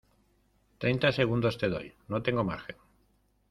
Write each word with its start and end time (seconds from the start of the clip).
treinta 0.79 1.11
segundos 1.11 1.59
te 1.59 1.69
doy. 1.69 1.93
no 2.07 2.23
tengo 2.23 2.43
margen. 2.43 2.75